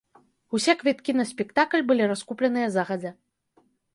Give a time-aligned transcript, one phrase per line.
[0.57, 3.11] Усе квіткі на спектакль былі раскупленыя загадзя.